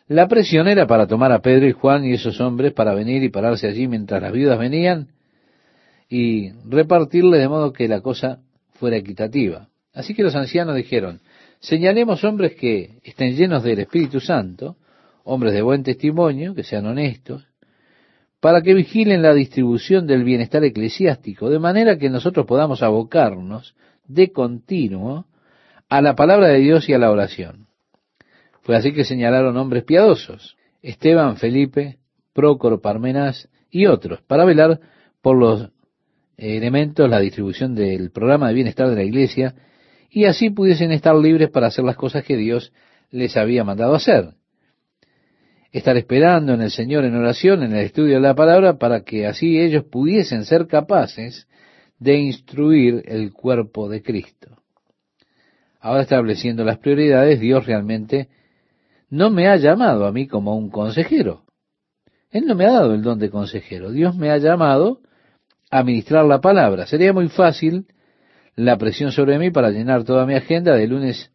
La 0.10 0.28
presión 0.28 0.68
era 0.68 0.88
para 0.88 1.06
tomar 1.06 1.32
a 1.32 1.40
Pedro 1.40 1.68
y 1.68 1.72
Juan 1.72 2.04
y 2.04 2.14
esos 2.14 2.42
hombres 2.42 2.74
para 2.74 2.96
venir 2.96 3.22
y 3.22 3.30
pararse 3.30 3.68
allí 3.68 3.88
mientras 3.88 4.20
las 4.20 4.32
viudas 4.32 4.58
venían 4.58 5.10
y 6.10 6.50
repartirle 6.68 7.38
de 7.38 7.48
modo 7.48 7.72
que 7.72 7.88
la 7.88 8.02
cosa 8.02 8.40
fuera 8.72 8.98
equitativa. 8.98 9.70
Así 9.94 10.16
que 10.16 10.24
los 10.24 10.34
ancianos 10.34 10.76
dijeron, 10.76 11.22
señalemos 11.60 12.24
hombres 12.24 12.56
que 12.56 12.98
estén 13.04 13.36
llenos 13.36 13.62
del 13.62 13.82
Espíritu 13.82 14.20
Santo, 14.20 14.78
hombres 15.26 15.54
de 15.54 15.62
buen 15.62 15.84
testimonio, 15.84 16.56
que 16.56 16.64
sean 16.64 16.88
honestos, 16.88 17.46
para 18.40 18.64
que 18.64 18.74
vigilen 18.74 19.22
la 19.22 19.36
distribución 19.36 20.08
del 20.08 20.24
bienestar 20.24 20.64
eclesiástico, 20.64 21.52
de 21.52 21.60
manera 21.60 22.00
que 22.00 22.10
nosotros 22.10 22.48
podamos 22.48 22.82
abocarnos 22.82 23.76
de 24.08 24.32
continuo 24.32 25.28
a 25.88 26.02
la 26.02 26.16
palabra 26.16 26.48
de 26.48 26.58
Dios 26.62 26.90
y 26.90 26.94
a 26.94 26.98
la 26.98 27.12
oración. 27.12 27.69
Fue 28.70 28.76
así 28.76 28.94
que 28.94 29.04
señalaron 29.04 29.58
hombres 29.58 29.84
piadosos, 29.84 30.56
Esteban, 30.84 31.38
Felipe, 31.38 31.98
Prócoro, 32.34 32.82
Parmenas 32.82 33.50
y 33.72 33.88
otros, 33.88 34.22
para 34.22 34.46
velar 34.46 34.80
por 35.24 35.40
los 35.40 35.72
elementos, 36.38 37.10
la 37.10 37.20
distribución 37.20 37.74
del 37.74 38.12
programa 38.12 38.48
de 38.48 38.54
bienestar 38.54 38.88
de 38.88 38.96
la 38.96 39.04
iglesia, 39.04 39.56
y 40.12 40.26
así 40.26 40.52
pudiesen 40.52 40.92
estar 40.92 41.16
libres 41.16 41.50
para 41.50 41.66
hacer 41.66 41.84
las 41.84 41.96
cosas 41.96 42.24
que 42.24 42.38
Dios 42.38 42.72
les 43.10 43.38
había 43.38 43.64
mandado 43.64 43.96
hacer 43.96 44.36
estar 45.72 45.98
esperando 45.98 46.54
en 46.54 46.62
el 46.62 46.70
Señor 46.70 47.06
en 47.06 47.16
oración, 47.16 47.64
en 47.64 47.74
el 47.74 47.86
estudio 47.86 48.18
de 48.18 48.22
la 48.22 48.36
palabra, 48.36 48.78
para 48.78 49.02
que 49.02 49.26
así 49.26 49.60
ellos 49.60 49.86
pudiesen 49.86 50.46
ser 50.46 50.68
capaces 50.68 51.48
de 51.98 52.20
instruir 52.20 53.02
el 53.08 53.34
cuerpo 53.34 53.90
de 53.90 54.04
Cristo. 54.04 54.62
Ahora 55.80 56.04
estableciendo 56.04 56.64
las 56.64 56.78
prioridades, 56.78 57.40
Dios 57.40 57.66
realmente 57.66 58.30
no 59.10 59.30
me 59.30 59.48
ha 59.48 59.56
llamado 59.58 60.06
a 60.06 60.12
mí 60.12 60.28
como 60.28 60.56
un 60.56 60.70
consejero. 60.70 61.44
Él 62.32 62.46
no 62.46 62.56
me 62.56 62.66
ha 62.66 62.72
dado 62.72 62.94
el 62.94 63.02
don 63.02 63.20
de 63.20 63.30
consejero. 63.30 63.92
Dios 63.92 64.16
me 64.16 64.30
ha 64.30 64.38
llamado 64.38 65.02
a 65.72 65.84
ministrar 65.84 66.26
la 66.26 66.42
palabra. 66.42 66.86
Sería 66.86 67.14
muy 67.14 67.30
fácil 67.30 67.88
la 68.56 68.78
presión 68.78 69.12
sobre 69.12 69.40
mí 69.40 69.52
para 69.52 69.72
llenar 69.72 70.04
toda 70.04 70.26
mi 70.26 70.36
agenda 70.36 70.76
de 70.76 70.88
lunes 70.88 71.32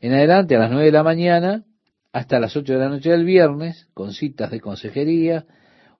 en 0.00 0.12
adelante 0.14 0.56
a 0.56 0.60
las 0.60 0.70
nueve 0.70 0.86
de 0.86 0.92
la 0.92 1.02
mañana 1.02 1.64
hasta 2.12 2.38
las 2.38 2.56
ocho 2.56 2.74
de 2.74 2.78
la 2.78 2.88
noche 2.88 3.10
del 3.10 3.24
viernes, 3.24 3.88
con 3.94 4.12
citas 4.12 4.50
de 4.50 4.60
consejería, 4.60 5.46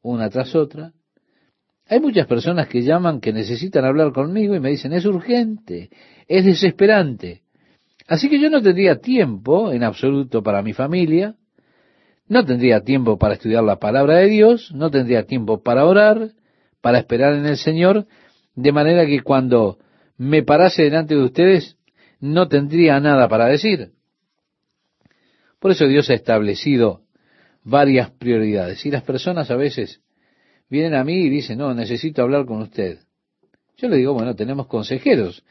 una 0.03 0.29
tras 0.29 0.55
otra. 0.55 0.93
Hay 1.89 2.01
muchas 2.01 2.27
personas 2.27 2.69
que 2.69 2.83
llaman 2.83 3.21
que 3.21 3.33
necesitan 3.33 3.85
hablar 3.85 4.13
conmigo 4.13 4.55
y 4.55 4.61
me 4.61 4.71
dicen, 4.71 4.93
es 4.93 5.05
urgente, 5.07 5.91
es 6.29 6.45
desesperante. 6.45 7.42
Así 8.13 8.29
que 8.29 8.39
yo 8.39 8.51
no 8.51 8.61
tendría 8.61 9.01
tiempo 9.01 9.73
en 9.73 9.83
absoluto 9.83 10.43
para 10.43 10.61
mi 10.61 10.75
familia, 10.75 11.35
no 12.29 12.45
tendría 12.45 12.83
tiempo 12.83 13.17
para 13.17 13.33
estudiar 13.33 13.65
la 13.65 13.79
palabra 13.79 14.17
de 14.17 14.27
Dios, 14.27 14.71
no 14.75 14.91
tendría 14.91 15.25
tiempo 15.25 15.63
para 15.63 15.87
orar, 15.87 16.33
para 16.83 16.99
esperar 16.99 17.33
en 17.33 17.47
el 17.47 17.57
Señor, 17.57 18.07
de 18.55 18.71
manera 18.71 19.07
que 19.07 19.23
cuando 19.23 19.79
me 20.19 20.43
parase 20.43 20.83
delante 20.83 21.15
de 21.15 21.23
ustedes, 21.23 21.79
no 22.21 22.49
tendría 22.49 23.01
nada 23.01 23.31
para 23.31 23.47
decir. 23.47 23.93
Por 25.59 25.71
eso 25.71 25.87
Dios 25.87 26.11
ha 26.11 26.15
establecido 26.15 27.05
varias 27.65 28.11
prioridades. 28.11 28.85
Y 28.85 28.91
las 28.91 29.05
personas 29.05 29.51
a 29.51 29.57
veces 29.57 30.03
vienen 30.69 30.97
a 30.97 31.03
mí 31.03 31.15
y 31.15 31.31
dicen, 31.31 31.57
no, 31.57 31.73
necesito 31.73 32.21
hablar 32.21 32.45
con 32.45 32.61
usted. 32.61 32.99
Yo 33.79 33.89
le 33.89 33.97
digo, 33.97 34.13
bueno, 34.13 34.37
tenemos 34.37 34.67
consejeros 34.67 35.43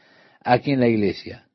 aquí 0.44 0.70
en 0.70 0.78
la 0.78 0.86
iglesia. 0.86 1.48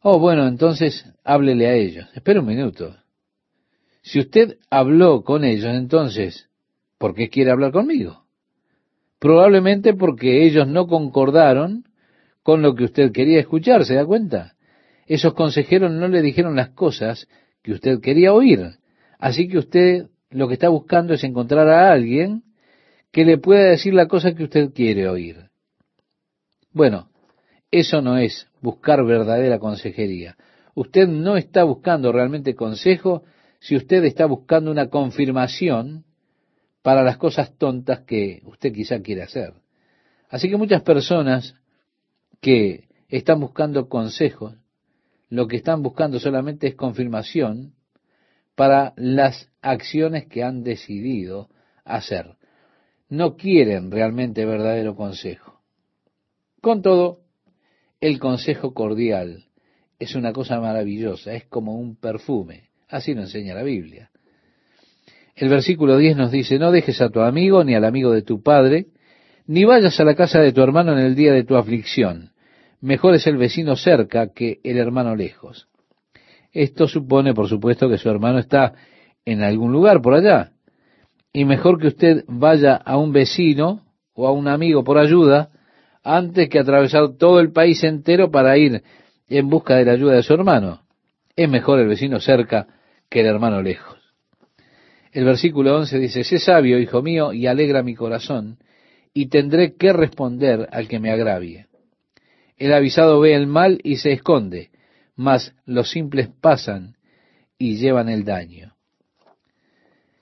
Oh, 0.00 0.18
bueno, 0.18 0.46
entonces 0.46 1.04
háblele 1.24 1.66
a 1.66 1.74
ellos. 1.74 2.06
Espera 2.14 2.40
un 2.40 2.46
minuto. 2.46 2.96
Si 4.02 4.20
usted 4.20 4.58
habló 4.70 5.22
con 5.22 5.44
ellos, 5.44 5.74
entonces, 5.74 6.48
¿por 6.98 7.14
qué 7.14 7.28
quiere 7.28 7.50
hablar 7.50 7.72
conmigo? 7.72 8.24
Probablemente 9.18 9.94
porque 9.94 10.46
ellos 10.46 10.66
no 10.68 10.86
concordaron 10.86 11.84
con 12.42 12.62
lo 12.62 12.74
que 12.74 12.84
usted 12.84 13.12
quería 13.12 13.40
escuchar, 13.40 13.84
¿se 13.84 13.94
da 13.94 14.06
cuenta? 14.06 14.54
esos 15.08 15.32
consejeros 15.34 15.90
no 15.90 16.06
le 16.06 16.22
dijeron 16.22 16.54
las 16.54 16.70
cosas 16.70 17.26
que 17.62 17.72
usted 17.72 18.00
quería 18.00 18.32
oír. 18.32 18.78
Así 19.18 19.48
que 19.48 19.58
usted 19.58 20.06
lo 20.30 20.46
que 20.46 20.54
está 20.54 20.68
buscando 20.68 21.14
es 21.14 21.24
encontrar 21.24 21.66
a 21.68 21.90
alguien 21.90 22.44
que 23.10 23.24
le 23.24 23.38
pueda 23.38 23.70
decir 23.70 23.94
la 23.94 24.06
cosa 24.06 24.34
que 24.34 24.44
usted 24.44 24.70
quiere 24.72 25.08
oír. 25.08 25.48
Bueno, 26.72 27.07
eso 27.70 28.02
no 28.02 28.18
es 28.18 28.48
buscar 28.60 29.04
verdadera 29.04 29.58
consejería. 29.58 30.36
Usted 30.74 31.08
no 31.08 31.36
está 31.36 31.64
buscando 31.64 32.12
realmente 32.12 32.54
consejo 32.54 33.24
si 33.60 33.76
usted 33.76 34.04
está 34.04 34.26
buscando 34.26 34.70
una 34.70 34.88
confirmación 34.88 36.04
para 36.82 37.02
las 37.02 37.16
cosas 37.16 37.56
tontas 37.58 38.00
que 38.00 38.42
usted 38.44 38.72
quizá 38.72 39.00
quiere 39.00 39.22
hacer. 39.22 39.54
Así 40.28 40.48
que 40.48 40.56
muchas 40.56 40.82
personas 40.82 41.54
que 42.40 42.88
están 43.08 43.40
buscando 43.40 43.88
consejos 43.88 44.54
lo 45.30 45.46
que 45.46 45.56
están 45.56 45.82
buscando 45.82 46.18
solamente 46.18 46.68
es 46.68 46.74
confirmación 46.74 47.74
para 48.54 48.94
las 48.96 49.50
acciones 49.60 50.26
que 50.26 50.42
han 50.42 50.64
decidido 50.64 51.48
hacer. 51.84 52.36
No 53.08 53.36
quieren 53.36 53.90
realmente 53.90 54.44
verdadero 54.44 54.96
consejo. 54.96 55.60
Con 56.60 56.82
todo, 56.82 57.20
el 58.00 58.18
consejo 58.18 58.74
cordial 58.74 59.44
es 59.98 60.14
una 60.14 60.32
cosa 60.32 60.60
maravillosa, 60.60 61.32
es 61.34 61.44
como 61.46 61.74
un 61.74 61.96
perfume. 61.96 62.68
Así 62.88 63.14
lo 63.14 63.22
enseña 63.22 63.54
la 63.54 63.62
Biblia. 63.62 64.10
El 65.34 65.48
versículo 65.48 65.96
10 65.96 66.16
nos 66.16 66.30
dice, 66.30 66.58
no 66.58 66.70
dejes 66.70 67.00
a 67.00 67.10
tu 67.10 67.20
amigo 67.20 67.62
ni 67.64 67.74
al 67.74 67.84
amigo 67.84 68.12
de 68.12 68.22
tu 68.22 68.42
padre, 68.42 68.86
ni 69.46 69.64
vayas 69.64 69.98
a 70.00 70.04
la 70.04 70.14
casa 70.14 70.40
de 70.40 70.52
tu 70.52 70.62
hermano 70.62 70.92
en 70.92 70.98
el 70.98 71.14
día 71.14 71.32
de 71.32 71.44
tu 71.44 71.56
aflicción 71.56 72.32
mejor 72.80 73.14
es 73.14 73.26
el 73.26 73.36
vecino 73.36 73.76
cerca 73.76 74.32
que 74.32 74.60
el 74.62 74.78
hermano 74.78 75.16
lejos. 75.16 75.68
Esto 76.52 76.88
supone, 76.88 77.34
por 77.34 77.48
supuesto, 77.48 77.88
que 77.88 77.98
su 77.98 78.08
hermano 78.08 78.38
está 78.38 78.74
en 79.24 79.42
algún 79.42 79.72
lugar 79.72 80.00
por 80.00 80.14
allá. 80.14 80.52
y 81.30 81.44
mejor 81.44 81.78
que 81.78 81.88
usted 81.88 82.24
vaya 82.26 82.74
a 82.74 82.96
un 82.96 83.12
vecino 83.12 83.82
o 84.14 84.26
a 84.26 84.32
un 84.32 84.48
amigo 84.48 84.82
por 84.82 84.96
ayuda 84.96 85.50
antes 86.08 86.48
que 86.48 86.58
atravesar 86.58 87.16
todo 87.18 87.38
el 87.38 87.52
país 87.52 87.84
entero 87.84 88.30
para 88.30 88.56
ir 88.56 88.82
en 89.28 89.48
busca 89.50 89.76
de 89.76 89.84
la 89.84 89.92
ayuda 89.92 90.14
de 90.14 90.22
su 90.22 90.32
hermano. 90.32 90.82
Es 91.36 91.48
mejor 91.48 91.80
el 91.80 91.88
vecino 91.88 92.18
cerca 92.18 92.66
que 93.10 93.20
el 93.20 93.26
hermano 93.26 93.60
lejos. 93.60 93.98
El 95.12 95.24
versículo 95.24 95.76
11 95.76 95.98
dice, 95.98 96.24
sé 96.24 96.38
sabio, 96.38 96.78
hijo 96.78 97.02
mío, 97.02 97.34
y 97.34 97.46
alegra 97.46 97.82
mi 97.82 97.94
corazón, 97.94 98.58
y 99.12 99.26
tendré 99.26 99.74
que 99.74 99.92
responder 99.92 100.68
al 100.72 100.88
que 100.88 100.98
me 100.98 101.10
agravie. 101.10 101.66
El 102.56 102.72
avisado 102.72 103.20
ve 103.20 103.34
el 103.34 103.46
mal 103.46 103.78
y 103.84 103.96
se 103.96 104.12
esconde, 104.12 104.70
mas 105.14 105.54
los 105.66 105.90
simples 105.90 106.28
pasan 106.40 106.96
y 107.58 107.76
llevan 107.76 108.08
el 108.08 108.24
daño. 108.24 108.74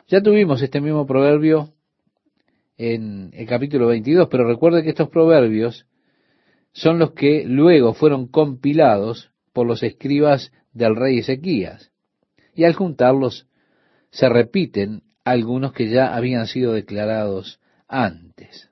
Ya 0.08 0.20
tuvimos 0.20 0.62
este 0.62 0.80
mismo 0.80 1.06
proverbio 1.06 1.75
en 2.76 3.30
el 3.32 3.46
capítulo 3.46 3.86
22, 3.88 4.28
pero 4.30 4.46
recuerde 4.46 4.82
que 4.82 4.90
estos 4.90 5.08
proverbios 5.08 5.86
son 6.72 6.98
los 6.98 7.12
que 7.12 7.44
luego 7.46 7.94
fueron 7.94 8.28
compilados 8.28 9.30
por 9.52 9.66
los 9.66 9.82
escribas 9.82 10.52
del 10.72 10.94
rey 10.94 11.18
Ezequías. 11.18 11.90
Y 12.54 12.64
al 12.64 12.74
juntarlos 12.74 13.46
se 14.10 14.28
repiten 14.28 15.02
algunos 15.24 15.72
que 15.72 15.88
ya 15.88 16.14
habían 16.14 16.46
sido 16.46 16.72
declarados 16.72 17.60
antes. 17.88 18.70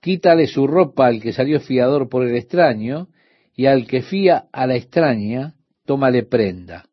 Quítale 0.00 0.46
su 0.46 0.66
ropa 0.66 1.06
al 1.06 1.20
que 1.20 1.32
salió 1.32 1.60
fiador 1.60 2.08
por 2.08 2.26
el 2.26 2.34
extraño, 2.36 3.08
y 3.54 3.66
al 3.66 3.86
que 3.86 4.00
fía 4.00 4.46
a 4.52 4.66
la 4.66 4.76
extraña, 4.76 5.54
tómale 5.84 6.22
prenda. 6.22 6.86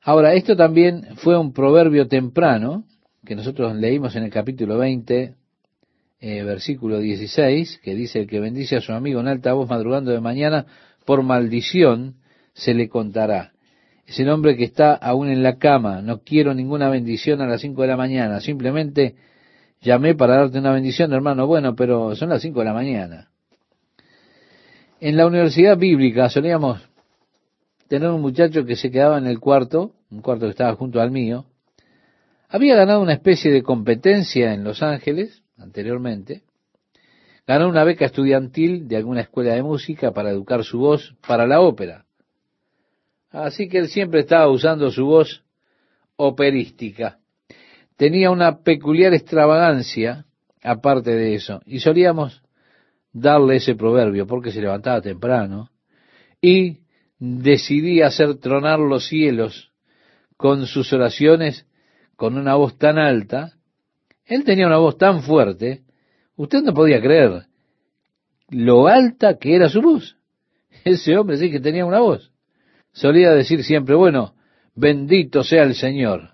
Ahora, 0.00 0.32
esto 0.32 0.56
también 0.56 1.16
fue 1.16 1.36
un 1.36 1.52
proverbio 1.52 2.08
temprano, 2.08 2.84
que 3.24 3.36
nosotros 3.36 3.74
leímos 3.76 4.16
en 4.16 4.24
el 4.24 4.30
capítulo 4.30 4.78
20, 4.78 5.34
eh, 6.20 6.42
versículo 6.42 6.98
16, 6.98 7.80
que 7.82 7.94
dice, 7.94 8.20
el 8.20 8.26
que 8.26 8.40
bendice 8.40 8.76
a 8.76 8.80
su 8.80 8.92
amigo 8.92 9.20
en 9.20 9.28
alta 9.28 9.52
voz 9.52 9.68
madrugando 9.68 10.10
de 10.10 10.20
mañana, 10.20 10.66
por 11.04 11.22
maldición 11.22 12.16
se 12.54 12.74
le 12.74 12.88
contará. 12.88 13.52
Es 14.06 14.18
el 14.18 14.28
hombre 14.28 14.56
que 14.56 14.64
está 14.64 14.94
aún 14.94 15.28
en 15.28 15.42
la 15.42 15.58
cama, 15.58 16.02
no 16.02 16.20
quiero 16.22 16.54
ninguna 16.54 16.88
bendición 16.88 17.40
a 17.40 17.46
las 17.46 17.60
cinco 17.60 17.82
de 17.82 17.88
la 17.88 17.96
mañana, 17.96 18.40
simplemente 18.40 19.14
llamé 19.80 20.14
para 20.14 20.36
darte 20.36 20.58
una 20.58 20.72
bendición, 20.72 21.12
hermano, 21.12 21.46
bueno, 21.46 21.74
pero 21.74 22.16
son 22.16 22.30
las 22.30 22.42
cinco 22.42 22.60
de 22.60 22.64
la 22.66 22.74
mañana. 22.74 23.28
En 25.00 25.16
la 25.16 25.26
universidad 25.26 25.78
bíblica 25.78 26.28
solíamos 26.28 26.86
tener 27.88 28.10
un 28.10 28.20
muchacho 28.20 28.64
que 28.64 28.76
se 28.76 28.90
quedaba 28.90 29.18
en 29.18 29.26
el 29.26 29.40
cuarto, 29.40 29.92
un 30.10 30.20
cuarto 30.20 30.46
que 30.46 30.50
estaba 30.50 30.74
junto 30.74 31.00
al 31.00 31.10
mío, 31.10 31.46
había 32.50 32.74
ganado 32.74 33.00
una 33.00 33.14
especie 33.14 33.52
de 33.52 33.62
competencia 33.62 34.52
en 34.52 34.64
Los 34.64 34.82
Ángeles 34.82 35.42
anteriormente, 35.56 36.42
ganó 37.46 37.68
una 37.68 37.84
beca 37.84 38.06
estudiantil 38.06 38.88
de 38.88 38.96
alguna 38.96 39.20
escuela 39.20 39.54
de 39.54 39.62
música 39.62 40.12
para 40.12 40.30
educar 40.30 40.64
su 40.64 40.80
voz 40.80 41.14
para 41.26 41.46
la 41.46 41.60
ópera. 41.60 42.04
Así 43.30 43.68
que 43.68 43.78
él 43.78 43.88
siempre 43.88 44.20
estaba 44.20 44.48
usando 44.48 44.90
su 44.90 45.06
voz 45.06 45.44
operística. 46.16 47.18
Tenía 47.96 48.30
una 48.32 48.58
peculiar 48.62 49.14
extravagancia 49.14 50.26
aparte 50.62 51.12
de 51.12 51.34
eso, 51.34 51.60
y 51.64 51.78
solíamos 51.78 52.42
darle 53.12 53.56
ese 53.56 53.76
proverbio 53.76 54.26
porque 54.26 54.50
se 54.50 54.60
levantaba 54.60 55.00
temprano 55.00 55.70
y 56.40 56.80
decidía 57.18 58.08
hacer 58.08 58.38
tronar 58.38 58.80
los 58.80 59.06
cielos 59.06 59.72
con 60.36 60.66
sus 60.66 60.92
oraciones 60.92 61.66
con 62.20 62.36
una 62.36 62.54
voz 62.54 62.76
tan 62.76 62.98
alta. 62.98 63.54
Él 64.26 64.44
tenía 64.44 64.66
una 64.66 64.76
voz 64.76 64.98
tan 64.98 65.22
fuerte, 65.22 65.84
usted 66.36 66.62
no 66.62 66.74
podía 66.74 67.00
creer 67.00 67.44
lo 68.50 68.88
alta 68.88 69.38
que 69.38 69.56
era 69.56 69.70
su 69.70 69.80
voz. 69.80 70.18
Ese 70.84 71.16
hombre 71.16 71.38
sí 71.38 71.50
que 71.50 71.60
tenía 71.60 71.86
una 71.86 72.00
voz. 72.00 72.30
Solía 72.92 73.30
decir 73.30 73.64
siempre, 73.64 73.94
bueno, 73.94 74.34
bendito 74.74 75.42
sea 75.42 75.62
el 75.62 75.74
Señor. 75.74 76.32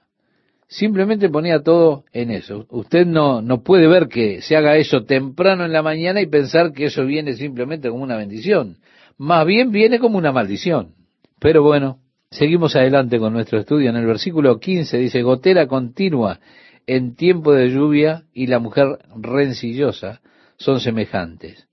Simplemente 0.67 1.29
ponía 1.29 1.63
todo 1.63 2.05
en 2.13 2.33
eso. 2.33 2.67
Usted 2.69 3.07
no, 3.07 3.41
no 3.41 3.63
puede 3.63 3.87
ver 3.87 4.09
que 4.09 4.43
se 4.43 4.57
haga 4.57 4.77
eso 4.77 5.05
temprano 5.05 5.65
en 5.65 5.73
la 5.73 5.85
mañana 5.85 6.21
y 6.21 6.27
pensar 6.27 6.73
que 6.73 6.87
eso 6.87 7.07
viene 7.07 7.35
simplemente 7.35 7.91
como 7.91 8.03
una 8.03 8.17
bendición. 8.17 8.79
Más 9.19 9.47
bien 9.47 9.71
viene 9.71 10.01
como 10.01 10.19
una 10.19 10.33
maldición. 10.33 10.97
Pero 11.39 11.63
bueno, 11.63 12.01
seguimos 12.31 12.77
adelante 12.77 13.19
con 13.19 13.33
nuestro 13.33 13.59
estudio. 13.59 13.91
En 13.91 13.97
el 13.97 14.07
versículo 14.07 14.59
15 14.59 14.99
dice, 14.99 15.23
gotera 15.23 15.67
continua 15.67 16.41
en 16.87 17.17
tiempo 17.17 17.53
de 17.53 17.71
lluvia 17.71 18.25
y 18.33 18.47
la 18.47 18.59
mujer 18.59 18.99
rencillosa 19.17 20.21
son 20.57 20.81
semejantes. 20.81 21.69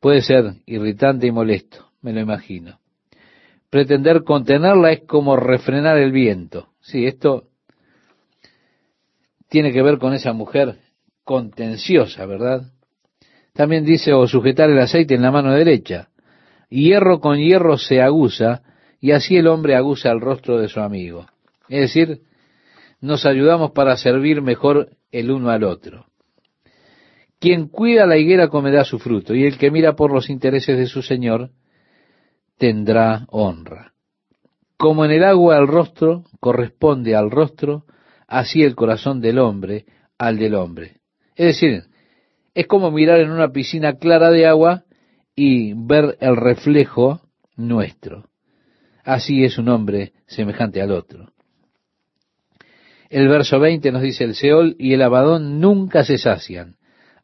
Puede 0.00 0.22
ser 0.22 0.54
irritante 0.66 1.26
y 1.26 1.32
molesto, 1.32 1.90
me 2.02 2.12
lo 2.12 2.20
imagino. 2.20 2.78
Pretender 3.70 4.22
contenerla 4.24 4.92
es 4.92 5.00
como 5.06 5.36
refrenar 5.36 5.98
el 5.98 6.12
viento. 6.12 6.68
Sí, 6.80 7.06
esto 7.06 7.48
tiene 9.48 9.72
que 9.72 9.82
ver 9.82 9.98
con 9.98 10.14
esa 10.14 10.32
mujer 10.32 10.76
contenciosa, 11.24 12.24
¿verdad? 12.26 12.72
También 13.52 13.84
dice, 13.84 14.12
o 14.12 14.26
sujetar 14.26 14.70
el 14.70 14.78
aceite 14.78 15.14
en 15.14 15.22
la 15.22 15.30
mano 15.30 15.52
derecha. 15.52 16.10
Hierro 16.68 17.20
con 17.20 17.38
hierro 17.38 17.78
se 17.78 18.00
aguza, 18.00 18.62
y 19.06 19.12
así 19.12 19.36
el 19.36 19.46
hombre 19.46 19.76
aguza 19.76 20.10
el 20.10 20.20
rostro 20.20 20.58
de 20.58 20.66
su 20.66 20.80
amigo. 20.80 21.26
Es 21.68 21.82
decir, 21.82 22.22
nos 23.00 23.24
ayudamos 23.24 23.70
para 23.70 23.96
servir 23.96 24.42
mejor 24.42 24.96
el 25.12 25.30
uno 25.30 25.50
al 25.50 25.62
otro. 25.62 26.06
Quien 27.38 27.68
cuida 27.68 28.04
la 28.04 28.18
higuera 28.18 28.48
comerá 28.48 28.82
su 28.82 28.98
fruto, 28.98 29.32
y 29.32 29.44
el 29.44 29.58
que 29.58 29.70
mira 29.70 29.94
por 29.94 30.12
los 30.12 30.28
intereses 30.28 30.76
de 30.76 30.86
su 30.86 31.02
Señor 31.02 31.50
tendrá 32.58 33.26
honra. 33.30 33.92
Como 34.76 35.04
en 35.04 35.12
el 35.12 35.22
agua 35.22 35.56
el 35.56 35.68
rostro 35.68 36.24
corresponde 36.40 37.14
al 37.14 37.30
rostro, 37.30 37.84
así 38.26 38.64
el 38.64 38.74
corazón 38.74 39.20
del 39.20 39.38
hombre 39.38 39.86
al 40.18 40.36
del 40.36 40.56
hombre. 40.56 40.96
Es 41.36 41.46
decir, 41.46 41.84
es 42.54 42.66
como 42.66 42.90
mirar 42.90 43.20
en 43.20 43.30
una 43.30 43.52
piscina 43.52 43.98
clara 43.98 44.32
de 44.32 44.48
agua 44.48 44.82
y 45.36 45.74
ver 45.74 46.18
el 46.18 46.34
reflejo 46.36 47.20
nuestro. 47.54 48.24
Así 49.06 49.44
es 49.44 49.56
un 49.56 49.68
hombre 49.68 50.12
semejante 50.26 50.82
al 50.82 50.90
otro. 50.90 51.32
El 53.08 53.28
verso 53.28 53.60
20 53.60 53.92
nos 53.92 54.02
dice, 54.02 54.24
el 54.24 54.34
Seol 54.34 54.74
y 54.80 54.94
el 54.94 55.02
Abadón 55.02 55.60
nunca 55.60 56.04
se 56.04 56.18
sacian. 56.18 56.74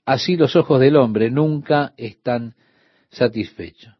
Así 0.07 0.37
los 0.37 0.55
ojos 0.55 0.79
del 0.79 0.95
hombre 0.95 1.29
nunca 1.29 1.92
están 1.97 2.55
satisfechos. 3.11 3.92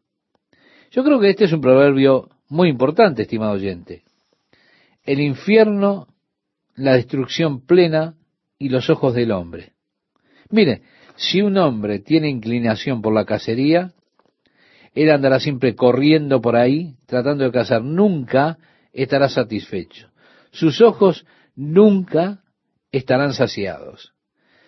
Yo 0.91 1.03
creo 1.03 1.19
que 1.19 1.31
este 1.31 1.43
es 1.43 1.51
un 1.51 1.59
proverbio 1.59 2.29
muy 2.47 2.69
importante, 2.69 3.23
estimado 3.23 3.51
oyente. 3.51 4.03
El 5.03 5.19
infierno 5.19 6.07
la 6.75 6.93
destrucción 6.93 7.65
plena 7.65 8.15
y 8.57 8.69
los 8.69 8.89
ojos 8.89 9.13
del 9.13 9.31
hombre. 9.31 9.73
Mire, 10.49 10.83
si 11.15 11.41
un 11.41 11.57
hombre 11.57 11.99
tiene 11.99 12.29
inclinación 12.29 13.01
por 13.01 13.13
la 13.13 13.25
cacería, 13.25 13.91
él 14.93 15.11
andará 15.11 15.39
siempre 15.39 15.75
corriendo 15.75 16.41
por 16.41 16.55
ahí, 16.55 16.95
tratando 17.05 17.43
de 17.43 17.51
cazar. 17.51 17.81
Nunca 17.83 18.57
estará 18.91 19.29
satisfecho. 19.29 20.09
Sus 20.51 20.81
ojos 20.81 21.25
nunca 21.55 22.43
estarán 22.91 23.33
saciados. 23.33 24.13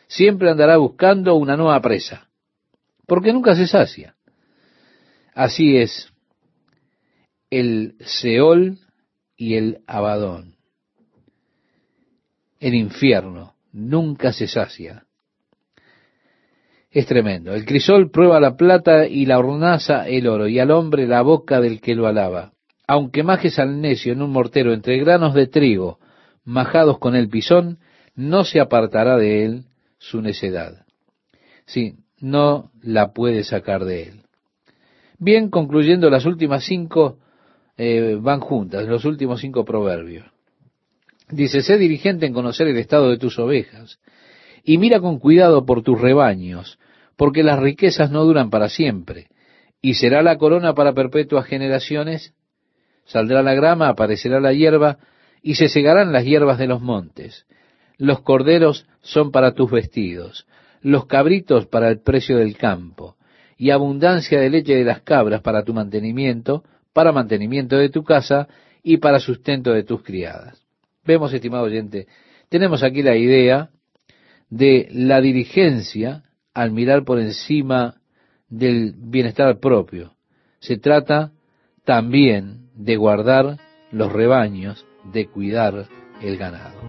Siempre 0.07 0.49
andará 0.49 0.77
buscando 0.77 1.35
una 1.35 1.57
nueva 1.57 1.79
presa, 1.81 2.29
porque 3.07 3.33
nunca 3.33 3.55
se 3.55 3.67
sacia. 3.67 4.15
Así 5.33 5.77
es 5.77 6.11
el 7.49 7.95
Seol 7.99 8.79
y 9.35 9.55
el 9.55 9.79
Abadón 9.85 10.55
el 12.65 12.73
infierno, 12.73 13.55
nunca 13.71 14.33
se 14.33 14.47
sacia. 14.47 15.05
Es 16.95 17.07
tremendo. 17.07 17.53
El 17.53 17.65
crisol 17.65 18.09
prueba 18.09 18.39
la 18.39 18.55
plata 18.55 19.05
y 19.05 19.25
la 19.25 19.37
hornaza 19.37 20.07
el 20.07 20.27
oro, 20.27 20.47
y 20.47 20.59
al 20.59 20.71
hombre 20.71 21.05
la 21.07 21.23
boca 21.23 21.59
del 21.59 21.81
que 21.81 21.93
lo 21.93 22.07
alaba. 22.07 22.53
Aunque 22.87 23.21
majes 23.21 23.59
al 23.59 23.81
necio 23.81 24.13
en 24.13 24.21
un 24.21 24.31
mortero 24.31 24.71
entre 24.71 24.97
granos 24.99 25.33
de 25.33 25.47
trigo, 25.47 25.99
majados 26.45 26.97
con 26.97 27.13
el 27.13 27.27
pisón, 27.27 27.79
no 28.15 28.45
se 28.45 28.61
apartará 28.61 29.17
de 29.17 29.43
él 29.43 29.65
su 29.97 30.21
necedad. 30.21 30.85
Sí, 31.65 31.95
no 32.21 32.71
la 32.81 33.11
puede 33.11 33.43
sacar 33.43 33.83
de 33.83 34.03
él. 34.03 34.21
Bien, 35.19 35.49
concluyendo, 35.49 36.09
las 36.09 36.25
últimas 36.25 36.63
cinco 36.63 37.17
eh, 37.75 38.17
van 38.21 38.39
juntas, 38.39 38.87
los 38.87 39.03
últimos 39.03 39.41
cinco 39.41 39.65
proverbios. 39.65 40.27
Dice, 41.29 41.59
sé 41.59 41.77
diligente 41.77 42.25
en 42.25 42.33
conocer 42.33 42.69
el 42.69 42.77
estado 42.77 43.09
de 43.09 43.17
tus 43.17 43.37
ovejas 43.37 43.99
y 44.63 44.77
mira 44.77 45.01
con 45.01 45.19
cuidado 45.19 45.65
por 45.65 45.83
tus 45.83 45.99
rebaños, 45.99 46.79
porque 47.15 47.43
las 47.43 47.59
riquezas 47.59 48.11
no 48.11 48.23
duran 48.23 48.49
para 48.49 48.69
siempre. 48.69 49.27
Y 49.81 49.95
será 49.95 50.21
la 50.21 50.37
corona 50.37 50.73
para 50.73 50.93
perpetuas 50.93 51.45
generaciones, 51.45 52.33
saldrá 53.05 53.41
la 53.43 53.53
grama, 53.53 53.89
aparecerá 53.89 54.39
la 54.39 54.53
hierba, 54.53 54.97
y 55.41 55.55
se 55.55 55.69
segarán 55.69 56.11
las 56.11 56.25
hierbas 56.25 56.57
de 56.57 56.67
los 56.67 56.81
montes. 56.81 57.45
Los 57.97 58.21
corderos 58.21 58.87
son 59.01 59.31
para 59.31 59.53
tus 59.53 59.69
vestidos, 59.71 60.47
los 60.81 61.05
cabritos 61.05 61.67
para 61.67 61.89
el 61.89 62.01
precio 62.01 62.37
del 62.37 62.57
campo, 62.57 63.15
y 63.57 63.69
abundancia 63.69 64.39
de 64.39 64.49
leche 64.49 64.75
de 64.75 64.83
las 64.83 65.01
cabras 65.01 65.41
para 65.41 65.63
tu 65.63 65.73
mantenimiento, 65.73 66.63
para 66.93 67.11
mantenimiento 67.11 67.77
de 67.77 67.89
tu 67.89 68.03
casa 68.03 68.47
y 68.83 68.97
para 68.97 69.19
sustento 69.19 69.71
de 69.71 69.83
tus 69.83 70.03
criadas. 70.03 70.61
Vemos, 71.05 71.31
estimado 71.31 71.65
oyente, 71.65 72.07
tenemos 72.49 72.83
aquí 72.83 73.01
la 73.01 73.15
idea 73.15 73.69
de 74.49 74.89
la 74.91 75.21
diligencia 75.21 76.24
al 76.55 76.71
mirar 76.71 77.03
por 77.03 77.19
encima 77.19 77.95
del 78.49 78.93
bienestar 78.97 79.59
propio. 79.59 80.13
Se 80.59 80.77
trata 80.77 81.31
también 81.83 82.69
de 82.73 82.95
guardar 82.95 83.57
los 83.91 84.11
rebaños, 84.11 84.85
de 85.13 85.27
cuidar 85.27 85.85
el 86.21 86.37
ganado. 86.37 86.75